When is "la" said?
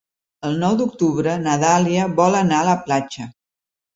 2.71-2.75